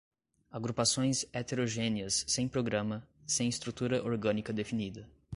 Agrupações 0.51 1.27
heterogêneas 1.31 2.25
sem 2.27 2.47
programa, 2.47 3.07
sem 3.27 3.47
estrutura 3.47 4.03
orgânica 4.03 4.51
definida 4.51 5.07